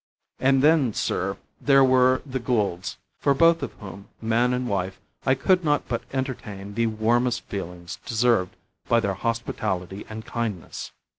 [0.39, 5.35] And then, sir, there were the Goulds, for both of whom, man and wife, I
[5.35, 8.55] could not but entertain the warmest feelings deserved
[8.87, 10.91] by their hospitality and kindness.